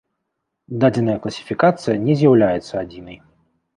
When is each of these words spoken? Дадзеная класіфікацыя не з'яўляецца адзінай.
Дадзеная 0.83 1.17
класіфікацыя 1.25 1.95
не 2.07 2.13
з'яўляецца 2.23 2.73
адзінай. 2.85 3.17